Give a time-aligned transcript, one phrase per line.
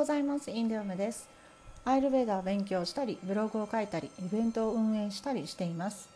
[0.00, 0.50] ございます。
[0.50, 1.28] インディオムです。
[1.84, 6.08] アイルベーダを勉強したりブログを書いたりイベントを運営したりしています。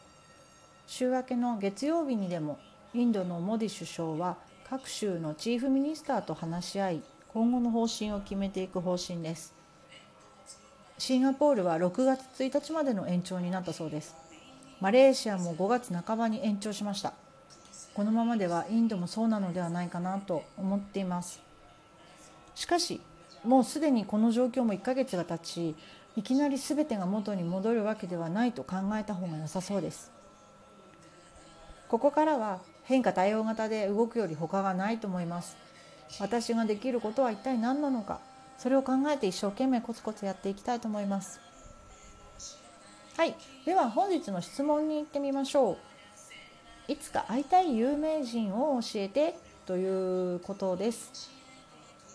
[0.86, 2.58] 週明けの月曜日にでも
[2.94, 4.38] インドのモディ首相は
[4.70, 9.52] 各州のチーフミニスターと話し合い今後の方針を決めていく方針です。
[10.96, 14.16] シンガポールは6月1日までの延長になったそうです。
[14.80, 17.12] マレーシアも5月半ばに延長しました。
[17.92, 21.42] このままではインドもそうなのではないかなと思っています。
[22.54, 23.02] しかし
[23.44, 25.76] もうすでにこの状況も1ヶ月が経ち
[26.16, 30.12] いきなり全てが元に戻るわけではないと考えた方が良さそうです。
[31.88, 35.56] ここからは変化対応型で動くより他がないと思います。
[36.20, 38.20] 私ができることは一体何なのか
[38.58, 41.40] それを考えて一生懸命コツコツやっていきたいと思います。
[43.16, 43.34] はい。
[43.64, 45.72] では本日の質問に行ってみましょ
[46.88, 46.92] う。
[46.92, 51.30] いつか会いたい有名人を教えてということです。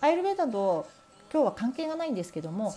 [0.01, 0.87] アイルベーダと
[1.31, 2.73] 今日は関係がないんですけども、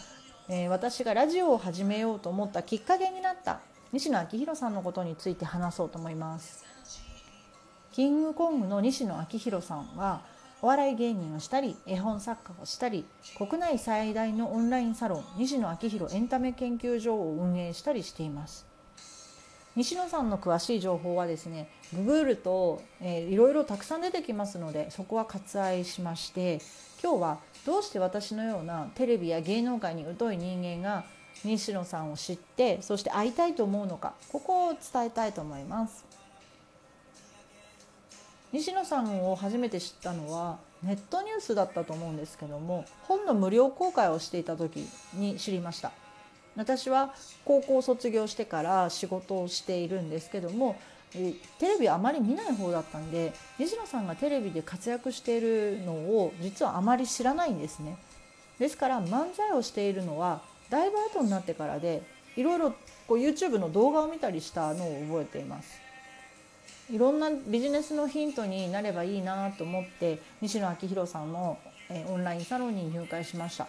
[0.49, 3.61] えー、私がラジオを始めようと思ったきっかけになった
[3.93, 6.65] 西野昭弘さんのことについて話そうと思います。
[7.93, 10.23] キングコングの西野昭弘さんは
[10.63, 13.05] お笑い芸人をしたり絵本作家をしたり
[13.37, 18.72] 国内最大のオンラインサロン西野昭弘エンタメ研究所を運営したりしています。
[19.75, 26.61] 西野さんの詳しい情報はですねググると、えー、いろいろたくさん出てきますのでそこは割愛しまして
[27.03, 31.05] 今日はどうして私のようなテレビや芸能界に疎い人間が
[31.45, 36.05] 西野さんを知ってそして会いたいと思うのかここを伝えたいと思います。
[38.53, 45.93] 西野さんを初めて知ったのはネットニュースだったと思うんですけども本の無料公開をしていた時に知りました。
[46.57, 47.15] 私は
[47.45, 50.77] 高校卒業してから仕事をしているんですけども
[51.13, 57.97] テレビあまり見ない方だったんで西野さんがテレビで活躍しているのを実はあまり知らないんですね。
[58.59, 62.03] ですから漫才をしているのはだいぶ後になってからで
[62.37, 62.71] いろいろ
[63.07, 65.81] こう YouTube の動画を見たりしたのを覚えています。
[66.91, 71.59] いろんなビジネスのヒントになればいいなと思って西野昭弘さんの
[72.09, 73.67] オンラインサロンに入会しました。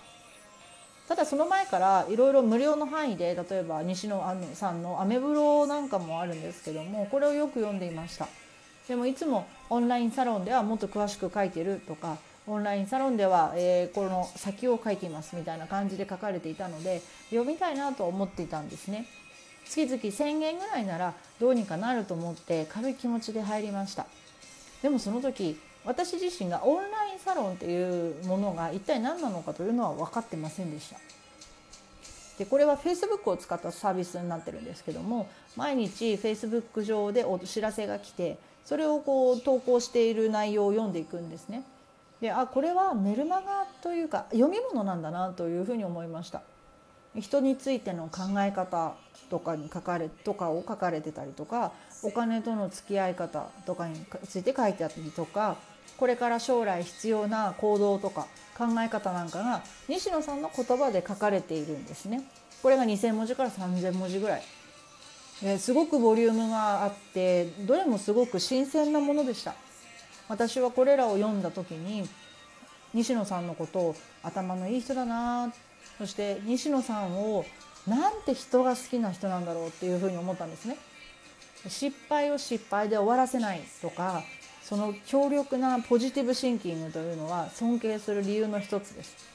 [1.14, 8.28] ただその前からいろいろ無料の範囲で例えば西野さんのアメブロなんかもあるんですけどもこれをよく読んでいました。
[8.88, 19.06] でもいつもオンラインサロンではもっと詳しく書いてるとかオンラインサロンでは、えー、この先を書いていますみたいな感じで書かれていたので読みたいなと思っていたんですね。
[19.66, 24.08] 月々1,000円ぐらいならどうにかなると思って軽い気持ちで入りました。
[24.82, 30.98] でもその時私自身がオンラサロンっていうものが一体何なのかというのは分かってませんでした
[32.38, 41.64] でこれは Facebook を使ったサービスになってるんですけども毎日 Facebook 上でお知らせが来てそれをこう投稿している内容を読んでいくんですね。
[42.22, 46.42] であこれはメルマガというか読み物なんだなというふうに思いました。
[47.20, 48.96] 人についての考え方
[49.30, 55.58] とかに書かれとかを書かれてたりとかお金との付き合い方とかについて書いてあったりとか
[55.98, 58.28] これから将来必要な行動とか
[58.58, 62.24] 考え方なんかが西野さんの言葉で書かれているんですね。
[62.62, 64.44] これが2,000文字から3,000文字ぐらい。
[65.58, 69.56] すごくボリュームがあってどれもすごく新鮮なものでした。
[70.30, 72.08] 私はこれらを読んだ時に
[72.94, 75.52] 西野さんのことを頭のいい人だな
[75.98, 77.46] そして西野さんを
[77.88, 80.78] なんて人が好きな人なんだろうっていうふうに思ったんですね。
[81.68, 84.24] 失敗を失敗で終わらせないとか
[84.64, 89.34] その強力なポジティブシンキングというのは尊敬する理由の一つです。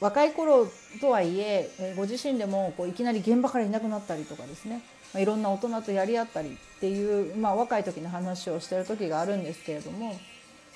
[0.00, 0.66] 若い頃
[1.00, 4.82] とはいえご自身でもこういきなり現場からいなくなったりとかですね
[5.14, 10.16] いろんな大人とやり合ったりっていう、まあ、若い時の話をしてる時があるんですけれども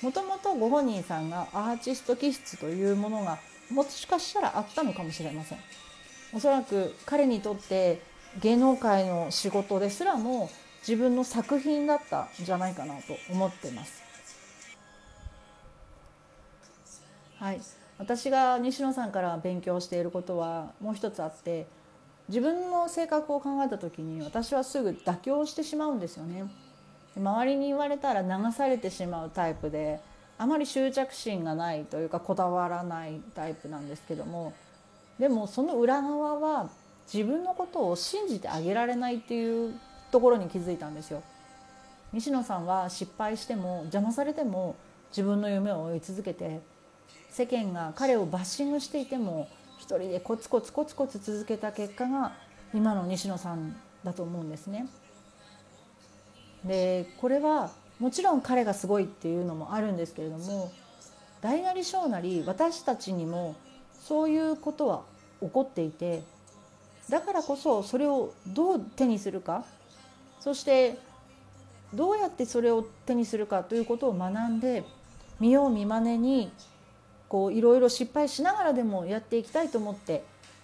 [0.01, 5.57] もともとご本人さんがアーティスト気質というものがもしかしたらあったのかもしれません。
[6.33, 7.99] おそらく彼にとって
[8.41, 10.49] 芸能界の仕事ですらも
[10.81, 14.03] 自分の作品だったんじゃないかなと思ってます。
[17.39, 17.61] はい、
[17.99, 21.67] 私が西野さんから勉強していることはもう一つあって
[22.29, 26.45] 自分の性格を考えた時に私はすぐ妥協してしまうんですよね。
[27.15, 29.99] 周りに言われたら流されてしまうタイプで
[30.37, 34.53] あまり執着心がないというかこだわらないタイプなんですけども
[35.17, 36.69] でもその裏側は
[37.11, 39.73] 自分のことを信じてあげられないっていう
[40.11, 41.23] ところに気づいたんですよ。
[42.13, 44.75] 西野さんは失敗しても邪魔されても
[45.09, 46.61] 自分の夢を追い続けて
[47.29, 52.33] 世間が彼をバッシングしていても一人でコツコツコツコツ続けた結果が
[52.73, 54.87] 今の西野さんだと思うんですね。
[56.63, 60.71] でこれはもちろん彼がすごいっていうのもあるんですけれども
[61.41, 63.55] 大なり小なり私たちにも
[64.01, 65.03] そういうことは
[65.41, 66.23] 起こっていて
[67.09, 69.63] だからこそそれをどう手にするか
[70.47, 70.97] そして
[71.93, 74.85] どうやってそれを手にするかということを学んで
[75.41, 76.53] 見よう見まねに
[77.27, 80.23] こういろいろ失敗しながらでもやっていきたいと思って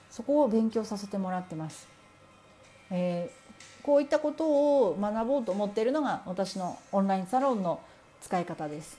[0.10, 1.86] そこを勉強させてもらってます。
[2.92, 7.82] えー、こういったことを学ぼうと思っているのが私のオンラインサロンの
[8.22, 8.98] 使い方です。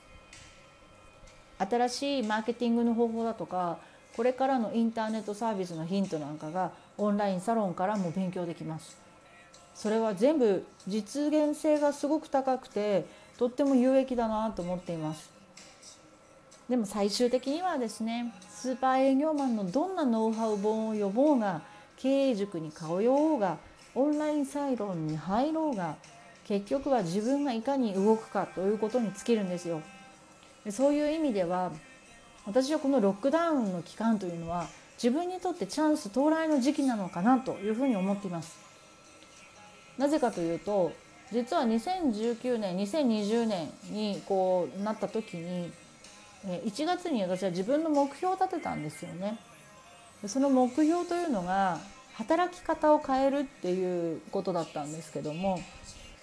[1.57, 3.79] 新しいマーケティングの方法だとか
[4.15, 9.03] これからのインターネットサービスのヒントなんかがオンラインサロンからも勉強できます。
[9.75, 13.05] それは全部実現性がすごく高くて
[13.39, 15.31] とっても有益だなと思っています。
[16.69, 21.61] でも最終的にはですねスーパー営業マンのどんなノウハウ本を呼ぼうが
[21.99, 23.59] 経営塾に通おうが
[23.95, 25.97] オンラインサイロンに入ろうが
[26.45, 29.83] 結局は自分がいかに動くかということに尽きるんですよ。
[30.71, 31.71] そういう意味では
[32.47, 34.67] 私はこのロックダウンの期間というのは
[34.97, 38.64] 自分にとってチャンス到来の時期なのかなというふうに思っています。
[39.99, 40.93] なぜかというと
[41.33, 45.73] 実は2019年2020年にこうなった時に
[46.45, 49.39] 1月に私は自分の目標を立てたんですよね。
[50.27, 51.79] その目標というのが
[52.15, 55.61] 働き方を変えるっていうことだったんですけども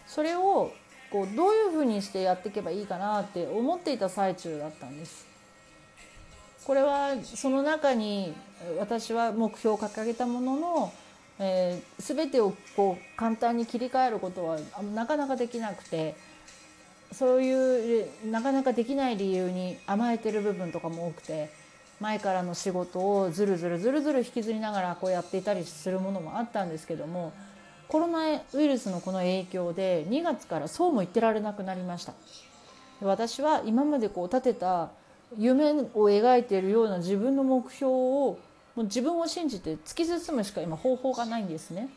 [0.07, 0.71] それを
[1.11, 5.25] こうどういうふうにしてやっていけばいいかなって思っていた最中だったんです。
[6.65, 8.33] これはその中に
[8.79, 10.93] 私は目標を掲げたものの
[11.39, 14.59] えー、全てをこう簡単に切り替えることは
[14.93, 16.15] なかなかできなくて
[17.11, 21.49] そういうなかなかできない理由に甘えてる部分とかも多くて
[21.99, 27.33] 前からの仕事をずるずるずるずる引きずりながらこうやっていたりするものもあったんですけども
[27.87, 32.13] コロナウイルスのこの影響で2月からそうも言ってられなくなりました
[33.01, 34.91] 私は今までこう立てた
[35.37, 38.39] 夢を描いているような自分の目標を
[38.75, 41.89] もう自分を信じて突き進むしか今方法がないんですね。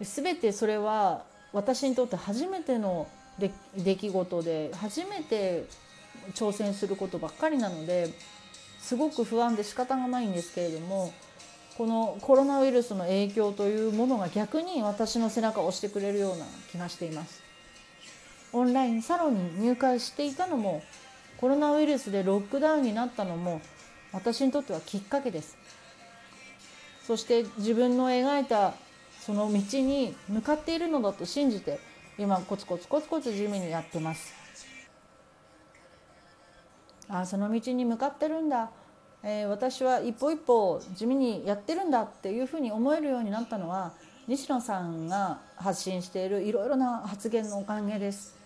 [0.00, 1.22] 全てそれは
[1.52, 3.06] 私にとって初めての
[3.38, 5.66] 出来事で初めて
[6.34, 8.12] 挑戦することばっかりなので
[8.80, 11.12] すごく不安で仕方がないんですけれども
[11.76, 17.42] このコロナウイルスの影響というものが逆に私の背中を押してくれるような気がしています。
[18.52, 20.82] オンラインサロンに入会していたのも
[21.38, 23.60] コロナウイルスでロックダウンになったのも
[24.14, 25.58] 私にとってはきっかけです。
[27.06, 28.74] そして自分の描いた
[29.20, 31.78] その道に向かっているのだと信じて
[32.16, 34.32] 今コツコツコツコツ地味にやってます。
[37.08, 38.70] ああその道に向かってるんだ、
[39.22, 43.92] えー、私は一歩一歩地味にやってるんだっていうふうに思えるようになったのは
[44.26, 48.36] 西野さんが発信しているいろいろな発言のおかげです。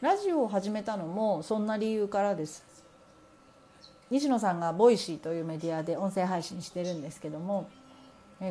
[0.00, 2.75] ラジオを始めたのもそんな理由からです。
[4.10, 7.68] 西野さんが Voicy というメディアで音声配信してるんですけども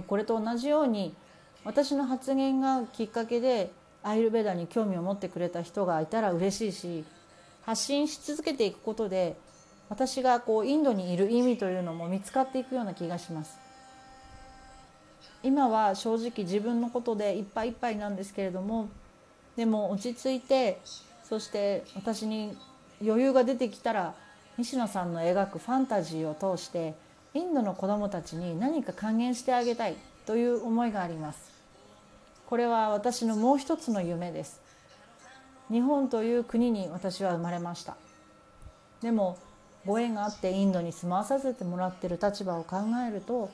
[0.08, 1.16] これと同じように
[1.64, 3.72] 私の発言がきっかけで
[4.04, 7.06] アイルベダに興味を持ってくれた人がいたら嬉しいし
[7.66, 9.36] 発信し続けていくことで
[9.90, 13.60] 私がこうインドにいる意味というのも見つかっていくような気がします。
[15.44, 18.90] 今は正直自分のことでいっぱいいっぱいなんですけれども
[19.56, 20.82] でも落ち着いて
[21.24, 22.58] そして私に
[23.04, 24.16] 余裕が出てきたら
[24.58, 26.96] 西野さんの描くファンタジーを通して
[27.34, 31.52] インドの子どもたちに何か還元してあげたいという思いがあります。
[32.48, 34.62] これは私のもう一つの夢です。
[35.70, 37.98] 日本という国に私は生まれました。
[39.02, 39.38] でも
[39.86, 42.78] ご縁があってインドに住まわさせてもらってる立場を考
[43.08, 43.52] えると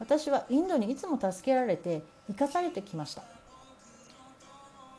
[0.00, 3.22] 私はインドにいつも助けられて生かされてきました。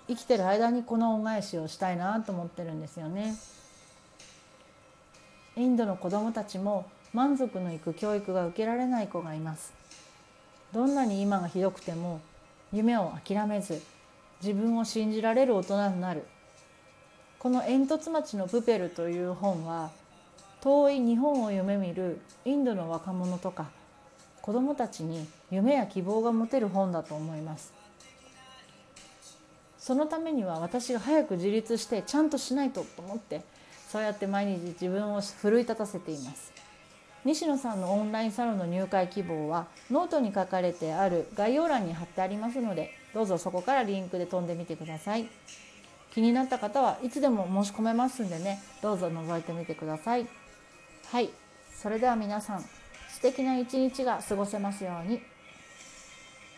[0.07, 3.35] 生きてる間にこの恩返しをしたいなと思ってるんですよね。
[5.55, 9.71] インドの子どもたちも満足のいく教育が受けられない子がいます。
[10.71, 12.21] どんなに今がひどくても
[12.71, 13.79] 夢を諦めず
[14.41, 16.25] 自分を信じられる大人になる。
[17.37, 19.91] この「煙突町のプペル」という本は
[20.61, 23.67] 遠い日本を夢見るインドの若者とか
[24.41, 27.73] 子どもたちに夢や希望が持てる本だと思います。
[29.77, 33.41] そのためには私が早く自立してちゃんとしないとと思って
[33.93, 36.51] そうやって毎日自分を奮い立たせています。
[37.23, 45.27] 西野さんのオンラインサロンの入会希望はノートに書かれてある概要欄に貼ってありますのでどうぞそこからリンクで飛んでみてください。
[46.11, 50.25] 気になった方はいつでも申し込めますんでねどうぞ覗いてみてください。
[51.11, 51.29] はい
[51.71, 55.21] それでは皆さん素敵な一日が過ごせますように。